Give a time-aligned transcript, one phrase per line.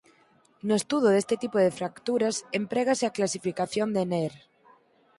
[0.67, 4.35] No estudo deste tipo de fracturas emprégase a clasificación de Neer.